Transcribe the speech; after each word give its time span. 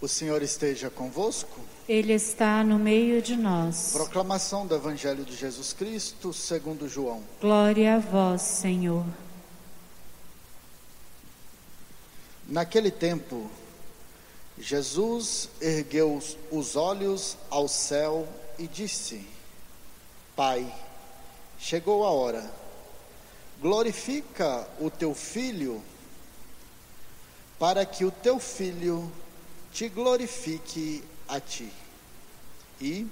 O 0.00 0.06
Senhor 0.06 0.42
esteja 0.42 0.90
convosco. 0.90 1.58
Ele 1.88 2.12
está 2.12 2.62
no 2.62 2.78
meio 2.78 3.22
de 3.22 3.34
nós. 3.34 3.92
Proclamação 3.92 4.66
do 4.66 4.74
Evangelho 4.74 5.24
de 5.24 5.34
Jesus 5.34 5.72
Cristo, 5.72 6.34
segundo 6.34 6.86
João. 6.86 7.22
Glória 7.40 7.96
a 7.96 7.98
vós, 7.98 8.42
Senhor. 8.42 9.06
Naquele 12.46 12.90
tempo, 12.90 13.50
Jesus 14.58 15.48
ergueu 15.60 16.20
os 16.50 16.76
olhos 16.76 17.38
ao 17.48 17.66
céu 17.66 18.28
e 18.58 18.68
disse: 18.68 19.26
Pai, 20.36 20.70
chegou 21.58 22.04
a 22.04 22.10
hora. 22.10 22.52
Glorifica 23.62 24.68
o 24.78 24.90
teu 24.90 25.14
filho, 25.14 25.82
para 27.58 27.86
que 27.86 28.04
o 28.04 28.10
teu 28.10 28.38
filho 28.38 29.10
te 29.76 29.90
glorifique 29.90 31.04
a 31.28 31.38
ti. 31.38 31.70
E, 32.80 33.06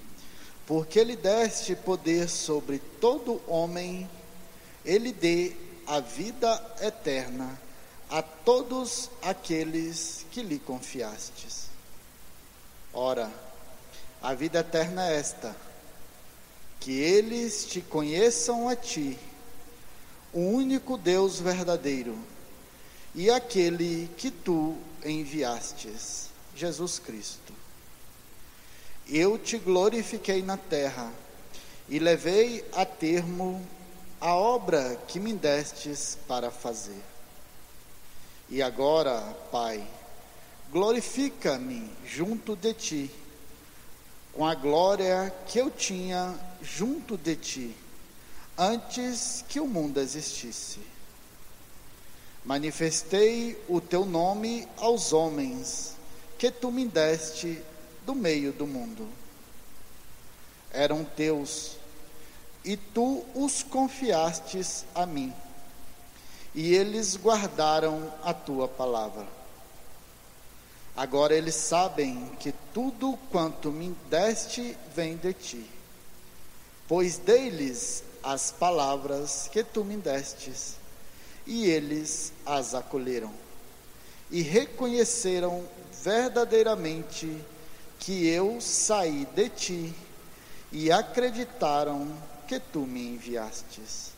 porque 0.67 1.05
lhe 1.05 1.15
deste 1.15 1.77
poder 1.77 2.27
sobre 2.31 2.79
todo 2.79 3.43
homem, 3.47 4.09
ele 4.83 5.13
dê 5.13 5.53
a 5.87 6.01
vida 6.01 6.77
eterna 6.81 7.61
a 8.09 8.23
todos 8.23 9.11
aqueles 9.21 10.25
que 10.31 10.43
lhe 10.43 10.59
confiastes. 10.59 11.69
Ora, 12.95 13.31
a 14.23 14.33
vida 14.33 14.61
eterna 14.61 15.11
é 15.11 15.19
esta: 15.19 15.55
que 16.81 16.99
eles 16.99 17.67
te 17.67 17.83
conheçam 17.83 18.71
a 18.71 18.75
ti, 18.77 19.19
o 20.33 20.41
único 20.41 20.97
Deus 20.97 21.39
verdadeiro, 21.39 22.19
e 23.15 23.31
aquele 23.31 24.09
que 24.17 24.31
tu 24.31 24.79
enviastes 25.05 26.33
Jesus 26.55 26.99
Cristo. 26.99 27.53
Eu 29.09 29.39
te 29.39 29.59
glorifiquei 29.59 30.43
na 30.43 30.57
terra 30.57 31.13
e 31.89 31.99
levei 31.99 32.65
a 32.73 32.87
termo 32.87 33.65
a 34.21 34.35
obra 34.35 34.99
que 35.07 35.21
me 35.21 35.35
destes 35.35 36.17
para 36.27 36.51
fazer. 36.51 37.03
E 38.49 38.63
agora, 38.63 39.21
Pai, 39.51 39.87
glorifica-me 40.73 41.91
junto 42.07 42.57
de 42.57 42.73
ti, 42.73 43.11
com 44.33 44.47
a 44.47 44.55
glória 44.55 45.33
que 45.47 45.59
eu 45.59 45.71
tinha 45.71 46.35
junto 46.63 47.17
de 47.17 47.37
ti, 47.37 47.77
antes 48.57 49.45
que 49.49 49.61
o 49.61 49.67
mundo 49.67 50.01
existisse. 50.01 50.81
Manifestei 52.45 53.63
o 53.69 53.81
teu 53.81 54.05
nome 54.05 54.67
aos 54.77 55.13
homens 55.13 55.94
que 56.45 56.51
tu 56.51 56.71
me 56.71 56.85
deste 56.85 57.59
do 58.05 58.15
meio 58.15 58.53
do 58.53 58.67
mundo. 58.67 59.09
Eram 60.71 61.03
teus, 61.03 61.79
e 62.63 62.77
tu 62.77 63.25
os 63.35 63.63
confiastes 63.63 64.85
a 64.95 65.07
mim, 65.07 65.33
e 66.55 66.75
eles 66.75 67.17
guardaram 67.17 68.13
a 68.23 68.35
tua 68.35 68.69
palavra. 68.69 69.27
Agora 70.95 71.35
eles 71.35 71.55
sabem 71.55 72.31
que 72.39 72.53
tudo 72.75 73.19
quanto 73.33 73.71
me 73.71 73.97
deste 74.11 74.77
vem 74.95 75.17
de 75.17 75.33
ti, 75.33 75.71
pois 76.87 77.17
deles 77.17 78.05
as 78.23 78.53
palavras 78.53 79.49
que 79.51 79.65
tu 79.65 79.83
me 79.83 79.97
destes, 79.97 80.77
e 81.47 81.65
eles 81.65 82.35
as 82.45 82.75
acolheram, 82.75 83.33
e 84.31 84.43
reconheceram 84.43 85.65
verdadeiramente 86.03 87.41
que 87.99 88.27
eu 88.27 88.61
saí 88.61 89.27
de 89.35 89.49
ti 89.49 89.95
e 90.71 90.91
acreditaram 90.91 92.07
que 92.47 92.59
tu 92.61 92.81
me 92.81 93.07
enviastes. 93.09 94.13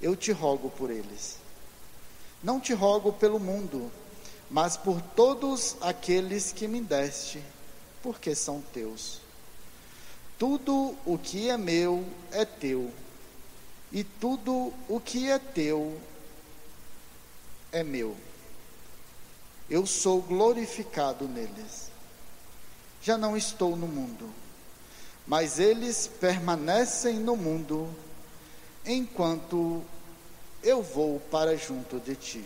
Eu 0.00 0.14
te 0.14 0.30
rogo 0.30 0.70
por 0.70 0.90
eles. 0.90 1.36
Não 2.42 2.60
te 2.60 2.72
rogo 2.72 3.12
pelo 3.12 3.40
mundo, 3.40 3.90
mas 4.48 4.76
por 4.76 5.00
todos 5.02 5.76
aqueles 5.80 6.52
que 6.52 6.68
me 6.68 6.80
deste, 6.80 7.42
porque 8.02 8.34
são 8.34 8.62
teus. 8.72 9.20
Tudo 10.38 10.96
o 11.04 11.18
que 11.18 11.48
é 11.48 11.56
meu 11.56 12.04
é 12.30 12.44
teu, 12.44 12.92
e 13.90 14.04
tudo 14.04 14.72
o 14.88 15.00
que 15.00 15.28
é 15.28 15.38
teu 15.38 16.00
é 17.72 17.82
meu 17.82 18.16
eu 19.68 19.86
sou 19.86 20.22
glorificado 20.22 21.28
neles. 21.28 21.90
Já 23.02 23.16
não 23.16 23.36
estou 23.36 23.76
no 23.76 23.86
mundo, 23.86 24.28
mas 25.26 25.58
eles 25.58 26.10
permanecem 26.20 27.14
no 27.14 27.36
mundo 27.36 27.88
enquanto 28.84 29.82
eu 30.62 30.82
vou 30.82 31.20
para 31.30 31.56
junto 31.56 32.00
de 32.00 32.16
ti. 32.16 32.44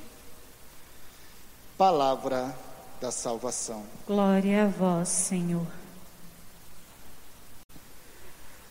Palavra 1.79 2.57
da 3.01 3.11
salvação. 3.11 3.85
Glória 4.07 4.65
a 4.65 4.69
vós, 4.69 5.09
Senhor. 5.09 5.67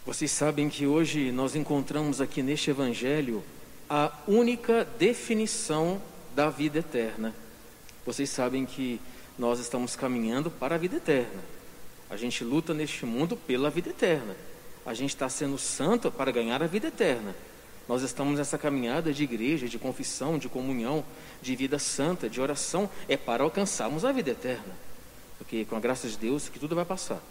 Vocês 0.06 0.32
sabem 0.32 0.70
que 0.70 0.86
hoje 0.88 1.32
nós 1.32 1.56
encontramos 1.56 2.22
aqui 2.22 2.42
neste 2.42 2.70
Evangelho 2.70 3.44
a 3.90 4.12
única 4.28 4.86
definição 4.86 6.02
da 6.36 6.50
vida 6.50 6.80
eterna. 6.80 7.36
Vocês 8.06 8.30
sabem 8.30 8.66
que 8.66 9.00
nós 9.38 9.60
estamos 9.60 9.96
caminhando 9.96 10.50
para 10.50 10.76
a 10.76 10.78
vida 10.78 10.98
eterna. 10.98 11.44
A 12.10 12.18
gente 12.18 12.44
luta 12.44 12.74
neste 12.74 13.06
mundo 13.06 13.38
pela 13.38 13.70
vida 13.70 13.90
eterna. 13.90 14.36
A 14.86 14.94
gente 14.94 15.12
está 15.12 15.30
sendo 15.30 15.58
santo 15.58 16.12
para 16.12 16.32
ganhar 16.32 16.62
a 16.62 16.68
vida 16.68 16.88
eterna. 16.88 17.36
Nós 17.88 18.02
estamos 18.02 18.38
nessa 18.38 18.58
caminhada 18.58 19.14
de 19.14 19.24
igreja, 19.24 19.68
de 19.68 19.78
confissão, 19.78 20.38
de 20.38 20.48
comunhão, 20.48 21.04
de 21.42 21.56
vida 21.56 21.78
santa, 21.78 22.30
de 22.30 22.40
oração, 22.40 22.90
é 23.08 23.18
para 23.18 23.44
alcançarmos 23.44 24.06
a 24.06 24.12
vida 24.12 24.32
eterna. 24.32 24.76
Porque 25.38 25.66
com 25.66 25.76
a 25.76 25.80
graça 25.80 26.08
de 26.08 26.18
Deus 26.18 26.50
que 26.50 26.60
tudo 26.60 26.76
vai 26.76 26.86
passar. 26.86 27.22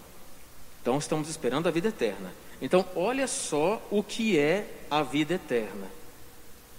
Então 0.82 0.98
estamos 0.98 1.28
esperando 1.28 1.68
a 1.68 1.70
vida 1.70 1.88
eterna. 1.88 2.32
Então 2.60 2.84
olha 2.94 3.26
só 3.26 3.82
o 3.90 4.02
que 4.02 4.38
é 4.38 4.66
a 4.90 5.02
vida 5.02 5.34
eterna. 5.34 5.86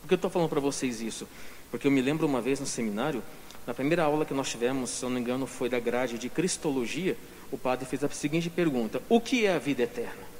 Por 0.01 0.07
que 0.07 0.13
eu 0.13 0.15
estou 0.15 0.31
falando 0.31 0.49
para 0.49 0.59
vocês 0.59 1.01
isso? 1.01 1.27
Porque 1.69 1.87
eu 1.87 1.91
me 1.91 2.01
lembro 2.01 2.27
uma 2.27 2.41
vez 2.41 2.59
no 2.59 2.65
seminário 2.65 3.23
na 3.65 3.73
primeira 3.73 4.03
aula 4.03 4.25
que 4.25 4.33
nós 4.33 4.49
tivemos, 4.49 4.89
se 4.89 5.03
eu 5.03 5.09
não 5.09 5.15
me 5.15 5.21
engano, 5.21 5.45
foi 5.45 5.69
da 5.69 5.79
grade 5.79 6.17
de 6.17 6.29
Cristologia, 6.29 7.15
o 7.51 7.57
padre 7.57 7.85
fez 7.85 8.03
a 8.03 8.09
seguinte 8.09 8.49
pergunta: 8.49 9.01
O 9.07 9.21
que 9.21 9.45
é 9.45 9.53
a 9.53 9.59
vida 9.59 9.83
eterna? 9.83 10.31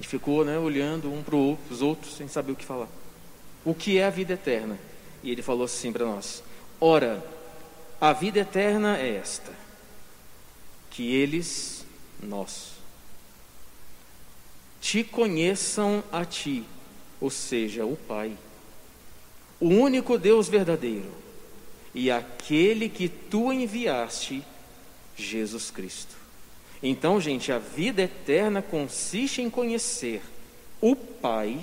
E 0.00 0.06
ficou 0.06 0.44
né, 0.44 0.58
olhando 0.58 1.12
um 1.12 1.22
para 1.22 1.36
os 1.36 1.80
outros 1.80 2.16
sem 2.16 2.26
saber 2.26 2.52
o 2.52 2.56
que 2.56 2.64
falar. 2.64 2.88
O 3.64 3.74
que 3.74 3.98
é 3.98 4.04
a 4.04 4.10
vida 4.10 4.32
eterna? 4.32 4.78
E 5.22 5.30
ele 5.30 5.42
falou 5.42 5.64
assim 5.64 5.92
para 5.92 6.04
nós: 6.04 6.42
Ora, 6.80 7.24
a 8.00 8.12
vida 8.12 8.40
eterna 8.40 8.98
é 8.98 9.16
esta, 9.16 9.52
que 10.90 11.14
eles, 11.14 11.86
nós, 12.20 12.72
te 14.80 15.04
conheçam 15.04 16.02
a 16.10 16.24
ti, 16.24 16.64
ou 17.20 17.30
seja, 17.30 17.86
o 17.86 17.96
Pai, 17.96 18.36
o 19.60 19.68
único 19.68 20.18
Deus 20.18 20.48
verdadeiro 20.48 21.21
e 21.94 22.10
aquele 22.10 22.88
que 22.88 23.08
tu 23.08 23.52
enviaste, 23.52 24.42
Jesus 25.16 25.70
Cristo. 25.70 26.16
Então, 26.82 27.20
gente, 27.20 27.52
a 27.52 27.58
vida 27.58 28.02
eterna 28.02 28.60
consiste 28.60 29.40
em 29.40 29.48
conhecer 29.48 30.22
o 30.80 30.96
Pai 30.96 31.60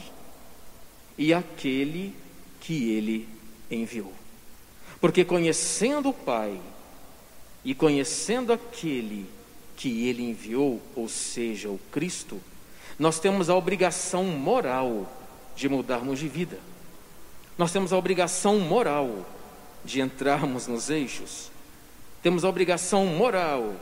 e 1.17 1.33
aquele 1.33 2.15
que 2.61 2.91
ele 2.91 3.27
enviou. 3.69 4.13
Porque 5.01 5.25
conhecendo 5.25 6.09
o 6.09 6.13
Pai 6.13 6.59
e 7.65 7.73
conhecendo 7.73 8.53
aquele 8.53 9.25
que 9.75 10.07
ele 10.07 10.23
enviou, 10.23 10.81
ou 10.95 11.09
seja, 11.09 11.69
o 11.69 11.79
Cristo, 11.91 12.39
nós 12.97 13.19
temos 13.19 13.49
a 13.49 13.55
obrigação 13.55 14.23
moral 14.25 15.11
de 15.55 15.67
mudarmos 15.67 16.19
de 16.19 16.27
vida. 16.27 16.59
Nós 17.57 17.71
temos 17.71 17.91
a 17.91 17.97
obrigação 17.97 18.59
moral 18.59 19.25
de 19.83 20.01
entrarmos 20.01 20.67
nos 20.67 20.89
eixos, 20.89 21.51
temos 22.21 22.43
a 22.43 22.49
obrigação 22.49 23.05
moral 23.05 23.75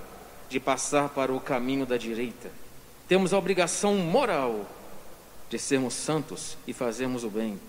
de 0.50 0.60
passar 0.60 1.10
para 1.10 1.34
o 1.34 1.40
caminho 1.40 1.86
da 1.86 1.98
direita, 1.98 2.52
temos 3.08 3.34
a 3.34 3.38
obrigação 3.38 3.96
moral 3.98 4.70
de 5.50 5.58
sermos 5.58 5.94
santos 5.94 6.58
e 6.68 6.74
fazermos 6.74 7.24
o 7.24 7.30
bem. 7.30 7.60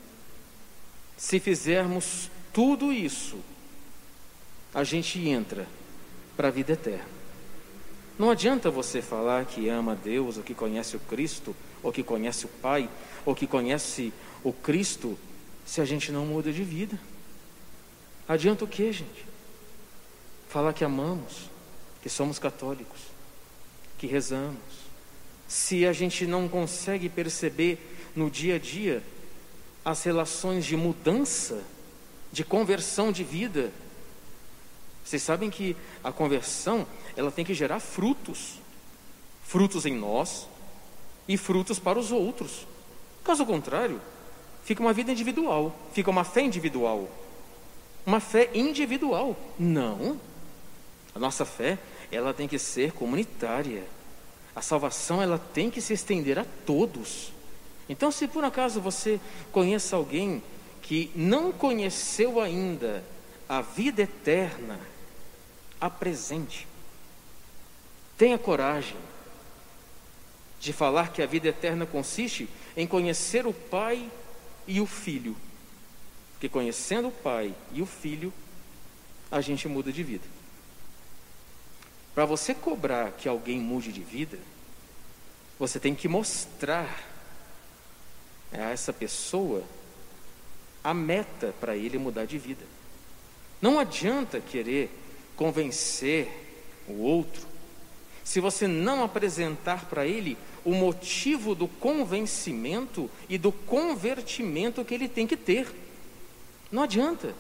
Se 1.17 1.41
fizermos 1.41 2.31
tudo 2.53 2.93
isso, 2.93 3.39
a 4.75 4.85
gente 4.85 5.19
entra 5.29 5.67
para 6.37 6.49
a 6.49 6.51
vida 6.51 6.73
eterna. 6.73 7.19
Não 8.19 8.31
adianta 8.31 8.71
você 8.71 9.01
falar 9.01 9.45
que 9.45 9.69
ama 9.69 9.95
Deus, 9.95 10.37
ou 10.37 10.43
que 10.43 10.55
conhece 10.55 10.97
o 10.97 11.01
Cristo, 11.01 11.55
ou 11.83 11.93
que 11.93 12.03
conhece 12.03 12.47
o 12.47 12.49
Pai, 12.49 12.89
ou 13.25 13.35
que 13.35 13.47
conhece 13.47 14.13
o 14.43 14.53
Cristo, 14.53 15.17
se 15.65 15.81
a 15.81 15.85
gente 15.85 16.11
não 16.11 16.27
muda 16.27 16.53
de 16.53 16.65
vida. 16.65 16.99
Adianta 18.29 18.65
o 18.65 18.69
que, 18.69 18.93
gente? 18.93 19.29
falar 20.49 20.73
que 20.73 20.85
amamos, 20.85 21.51
que 22.03 22.09
somos 22.09 22.39
católicos, 22.39 23.01
que 23.99 24.07
rezamos. 24.07 24.89
Se 25.47 25.87
a 25.87 25.93
gente 25.93 26.27
não 26.27 26.49
consegue 26.49 27.09
perceber 27.09 27.79
no 28.17 28.31
dia 28.31 28.57
a 28.57 28.59
dia 28.59 29.03
as 29.85 30.03
relações 30.03 30.65
de 30.65 30.77
mudança, 30.77 31.63
de 32.33 32.45
conversão 32.45 33.13
de 33.13 33.23
vida, 33.23 33.71
vocês 35.05 35.23
sabem 35.23 35.49
que 35.49 35.77
a 36.03 36.13
conversão, 36.13 36.87
ela 37.17 37.31
tem 37.31 37.45
que 37.45 37.55
gerar 37.55 37.81
frutos. 37.81 38.59
Frutos 39.43 39.87
em 39.87 39.95
nós 39.95 40.47
e 41.27 41.39
frutos 41.39 41.79
para 41.79 41.99
os 41.99 42.13
outros. 42.13 42.67
Caso 43.25 43.47
contrário, 43.47 44.01
fica 44.65 44.83
uma 44.83 44.93
vida 44.93 45.11
individual, 45.11 45.75
fica 45.95 46.11
uma 46.11 46.25
fé 46.25 46.43
individual. 46.43 47.09
Uma 48.09 48.21
fé 48.21 48.49
individual. 48.55 49.37
Não. 49.59 50.19
A 51.15 51.19
nossa 51.19 51.45
fé, 51.45 51.79
ela 52.11 52.33
tem 52.33 52.49
que 52.49 52.59
ser 52.59 52.93
comunitária. 52.93 53.85
A 54.57 54.63
salvação, 54.63 55.21
ela 55.21 55.39
tem 55.39 55.71
que 55.71 55.79
se 55.83 55.93
estender 55.93 56.39
a 56.39 56.47
todos. 56.65 57.31
Então, 57.87 58.11
se 58.11 58.27
por 58.27 58.43
acaso 58.45 58.81
você 58.81 59.21
conhece 59.53 59.95
alguém 59.95 60.43
que 60.81 61.11
não 61.15 61.53
conheceu 61.53 62.41
ainda 62.41 63.05
a 63.47 63.61
vida 63.61 64.01
eterna, 64.01 64.81
apresente. 65.79 66.67
Tenha 68.17 68.39
coragem 68.39 68.97
de 70.59 70.73
falar 70.73 71.13
que 71.13 71.21
a 71.21 71.27
vida 71.27 71.49
eterna 71.49 71.85
consiste 71.85 72.49
em 72.75 72.87
conhecer 72.87 73.47
o 73.47 73.53
Pai 73.53 74.11
e 74.67 74.81
o 74.81 74.87
Filho. 74.87 75.37
Porque 76.39 76.49
conhecendo 76.49 77.09
o 77.09 77.13
Pai 77.13 77.53
e 77.73 77.83
o 77.83 77.87
Filho, 77.87 78.33
a 79.29 79.41
gente 79.41 79.67
muda 79.67 79.93
de 79.93 80.05
vida. 80.05 80.25
Para 82.15 82.25
você 82.25 82.55
cobrar 82.55 83.11
que 83.11 83.29
alguém 83.29 83.59
mude 83.59 83.93
de 83.93 84.05
vida, 84.05 84.39
você 85.59 85.81
tem 85.81 85.97
que 85.97 86.07
mostrar 86.07 87.05
a 88.53 88.71
essa 88.71 88.93
pessoa 88.93 89.65
a 90.85 90.95
meta 90.95 91.53
para 91.61 91.77
ele 91.77 91.99
mudar 91.99 92.25
de 92.25 92.39
vida. 92.39 92.65
Não 93.61 93.77
adianta 93.77 94.41
querer 94.41 94.91
convencer 95.35 96.29
o 96.87 97.03
outro 97.03 97.49
se 98.23 98.39
você 98.39 98.69
não 98.69 99.03
apresentar 99.03 99.87
para 99.87 100.07
ele 100.07 100.39
o 100.65 100.73
motivo 100.73 101.55
do 101.55 101.67
convencimento 101.67 103.11
e 103.29 103.39
do 103.39 103.51
convertimento 103.51 104.85
que 104.85 104.95
ele 104.95 105.09
tem 105.09 105.27
que 105.27 105.37
ter. 105.37 105.88
Não 106.71 106.83
adianta. 106.83 107.35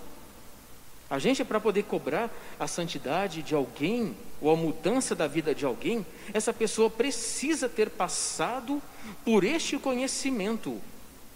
A 1.10 1.18
gente, 1.18 1.42
para 1.44 1.58
poder 1.58 1.84
cobrar 1.84 2.30
a 2.60 2.66
santidade 2.66 3.42
de 3.42 3.54
alguém, 3.54 4.14
ou 4.40 4.52
a 4.52 4.56
mudança 4.56 5.14
da 5.14 5.26
vida 5.26 5.54
de 5.54 5.64
alguém, 5.64 6.06
essa 6.34 6.52
pessoa 6.52 6.90
precisa 6.90 7.68
ter 7.68 7.88
passado 7.90 8.82
por 9.24 9.42
este 9.42 9.78
conhecimento 9.78 10.78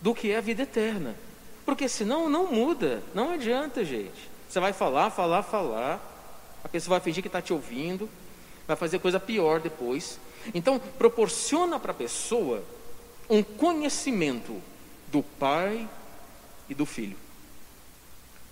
do 0.00 0.14
que 0.14 0.30
é 0.30 0.36
a 0.36 0.42
vida 0.42 0.62
eterna. 0.62 1.16
Porque 1.64 1.88
senão 1.88 2.28
não 2.28 2.52
muda, 2.52 3.02
não 3.14 3.30
adianta, 3.30 3.84
gente. 3.84 4.30
Você 4.48 4.60
vai 4.60 4.72
falar, 4.72 5.10
falar, 5.10 5.42
falar, 5.42 6.00
a 6.62 6.68
pessoa 6.68 6.98
vai 6.98 7.04
fingir 7.04 7.22
que 7.22 7.28
está 7.28 7.40
te 7.40 7.52
ouvindo, 7.52 8.08
vai 8.66 8.76
fazer 8.76 8.98
coisa 8.98 9.18
pior 9.18 9.60
depois. 9.60 10.18
Então, 10.52 10.78
proporciona 10.78 11.78
para 11.78 11.92
a 11.92 11.94
pessoa 11.94 12.62
um 13.30 13.42
conhecimento 13.42 14.60
do 15.10 15.22
Pai 15.22 15.88
e 16.68 16.74
do 16.74 16.84
Filho. 16.84 17.16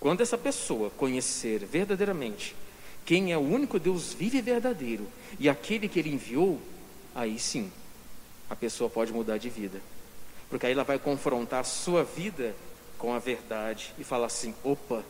Quando 0.01 0.23
essa 0.23 0.39
pessoa 0.39 0.89
conhecer 0.91 1.59
verdadeiramente 1.67 2.57
quem 3.05 3.33
é 3.33 3.37
o 3.37 3.41
único 3.41 3.79
Deus 3.79 4.15
vivo 4.15 4.37
e 4.37 4.41
verdadeiro 4.41 5.07
e 5.39 5.49
aquele 5.49 5.89
que 5.89 5.99
ele 5.99 6.11
enviou, 6.11 6.59
aí 7.15 7.39
sim 7.39 7.71
a 8.49 8.57
pessoa 8.57 8.89
pode 8.89 9.13
mudar 9.13 9.37
de 9.37 9.51
vida. 9.51 9.81
Porque 10.49 10.67
aí 10.67 10.73
ela 10.73 10.85
vai 10.85 10.99
confrontar 10.99 11.61
a 11.61 11.65
sua 11.65 12.03
vida 12.03 12.57
com 12.99 13.13
a 13.15 13.19
verdade 13.19 13.95
e 13.99 14.03
falar 14.03 14.27
assim: 14.27 14.55
opa, 14.65 15.05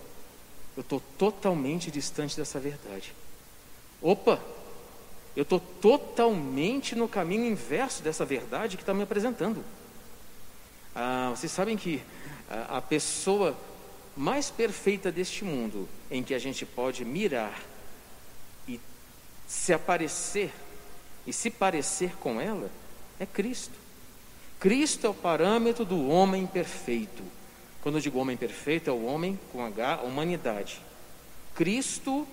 eu 0.77 0.81
estou 0.81 1.01
totalmente 1.17 1.91
distante 1.91 2.37
dessa 2.37 2.59
verdade. 2.59 3.15
Opa, 4.03 4.41
eu 5.37 5.43
estou 5.43 5.61
totalmente 5.61 6.97
no 6.97 7.09
caminho 7.09 7.47
inverso 7.47 8.03
dessa 8.03 8.25
verdade 8.25 8.77
que 8.77 8.83
está 8.83 8.93
me 8.93 9.03
apresentando. 9.03 9.65
Ah, 10.95 11.33
vocês 11.35 11.53
sabem 11.53 11.77
que 11.77 12.03
a, 12.49 12.79
a 12.79 12.83
pessoa 12.83 13.57
mais 14.21 14.51
perfeita 14.51 15.11
deste 15.11 15.47
mundo, 15.47 15.89
em 16.11 16.23
que 16.23 16.35
a 16.35 16.39
gente 16.39 16.67
pode 16.67 17.07
mirar 17.07 17.59
e 18.69 18.79
se 19.49 19.73
aparecer 19.73 20.53
e 21.27 21.33
se 21.33 21.49
parecer 21.49 22.15
com 22.17 22.39
ela, 22.39 22.71
é 23.19 23.25
Cristo. 23.25 23.73
Cristo 24.59 25.07
é 25.07 25.11
o 25.11 25.15
parâmetro 25.15 25.87
do 25.87 26.07
homem 26.07 26.47
perfeito. 26.47 27.23
Quando 27.81 27.95
eu 27.95 28.03
digo 28.03 28.19
homem 28.19 28.37
perfeito, 28.37 28.91
é 28.91 28.93
o 28.93 29.07
homem 29.07 29.41
com 29.53 29.65
H, 29.65 30.03
humanidade. 30.03 30.83
Cristo 31.55 32.29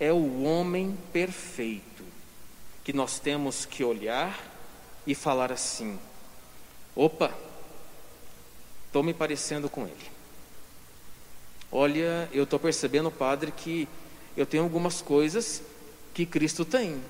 é 0.00 0.12
o 0.12 0.42
homem 0.42 0.98
perfeito, 1.12 2.02
que 2.82 2.92
nós 2.92 3.20
temos 3.20 3.64
que 3.64 3.84
olhar 3.84 4.36
e 5.06 5.14
falar 5.14 5.52
assim: 5.52 5.96
opa, 6.96 7.32
estou 8.88 9.04
me 9.04 9.14
parecendo 9.14 9.70
com 9.70 9.84
ele. 9.84 10.17
Olha, 11.70 12.28
eu 12.32 12.44
estou 12.44 12.58
percebendo, 12.58 13.10
padre, 13.10 13.52
que 13.52 13.88
eu 14.36 14.46
tenho 14.46 14.62
algumas 14.62 15.02
coisas 15.02 15.62
que 16.14 16.24
Cristo 16.24 16.64
tem. 16.64 17.00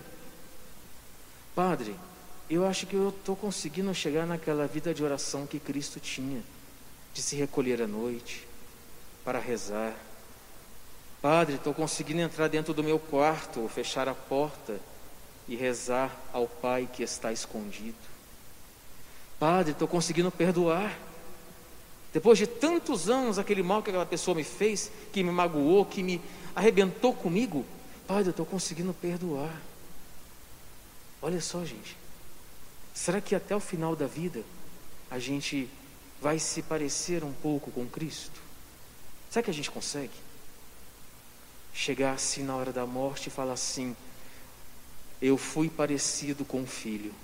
Padre, 1.55 1.94
eu 2.50 2.66
acho 2.66 2.87
que 2.87 2.94
eu 2.94 3.10
estou 3.10 3.37
conseguindo 3.37 3.94
chegar 3.94 4.26
naquela 4.26 4.66
vida 4.66 4.93
de 4.93 5.05
oração 5.05 5.46
que 5.46 5.60
Cristo 5.60 6.00
tinha 6.00 6.43
de 7.14 7.22
se 7.22 7.37
recolher 7.37 7.82
à 7.82 7.87
noite 7.87 8.46
para 9.25 9.38
rezar. 9.38 9.94
Padre, 11.20 11.56
estou 11.56 11.75
conseguindo 11.75 12.20
entrar 12.20 12.49
dentro 12.49 12.72
do 12.72 12.82
meu 12.82 12.99
quarto, 12.99 13.69
fechar 13.69 14.08
a 14.08 14.14
porta 14.14 14.81
e 15.49 15.56
rezar 15.56 16.16
ao 16.32 16.46
Pai 16.46 16.88
que 16.93 17.02
está 17.02 17.32
escondido. 17.32 17.96
Padre, 19.38 19.72
estou 19.72 19.88
conseguindo 19.88 20.31
perdoar. 20.31 20.96
Depois 22.12 22.38
de 22.38 22.46
tantos 22.46 23.10
anos, 23.10 23.38
aquele 23.38 23.62
mal 23.62 23.82
que 23.82 23.90
aquela 23.90 24.06
pessoa 24.06 24.34
me 24.34 24.44
fez, 24.44 24.90
que 25.12 25.22
me 25.22 25.31
magoou, 25.31 25.84
que 25.84 26.02
me 26.02 26.20
arrebentou 26.55 27.12
comigo, 27.12 27.64
Padre, 28.06 28.28
eu 28.28 28.31
estou 28.31 28.46
conseguindo 28.46 28.94
perdoar. 28.94 29.60
Olha 31.21 31.40
só, 31.40 31.64
gente. 31.64 31.97
Será 32.94 33.21
que 33.21 33.35
até 33.35 33.54
o 33.54 33.61
final 33.61 33.94
da 33.94 34.06
vida 34.06 34.42
a 35.11 35.18
gente 35.18 35.68
vai 36.21 36.38
se 36.38 36.62
parecer 36.62 37.23
um 37.23 37.33
pouco 37.33 37.71
com 37.71 37.87
Cristo? 37.87 38.40
Será 39.30 39.42
que 39.42 39.50
a 39.50 39.54
gente 39.54 39.71
consegue? 39.71 40.14
Chegar 41.75 42.14
assim 42.14 42.42
na 42.42 42.56
hora 42.56 42.73
da 42.73 42.87
morte 42.87 43.26
e 43.26 43.30
falar 43.30 43.52
assim: 43.52 43.94
Eu 45.21 45.37
fui 45.37 45.68
parecido 45.68 46.44
com 46.44 46.62
o 46.62 46.66
filho, 46.66 47.14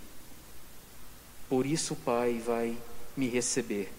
por 1.48 1.64
isso 1.64 1.94
o 1.94 1.96
Pai 1.96 2.38
vai 2.44 2.76
me 3.16 3.26
receber 3.28 3.90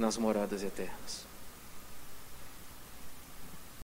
nas 0.00 0.16
moradas 0.18 0.62
eternas. 0.62 1.29